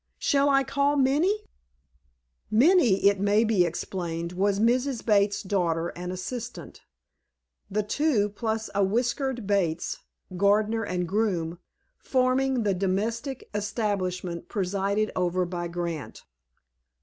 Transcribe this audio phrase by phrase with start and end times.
[0.17, 1.43] Shall I call Minnie?"
[2.49, 5.05] Minnie, it may be explained, was Mrs.
[5.05, 6.81] Bates's daughter and assistant,
[7.69, 9.99] the two, plus a whiskered Bates,
[10.35, 11.59] gardener and groom,
[11.99, 16.23] forming the domestic establishment presided over by Grant.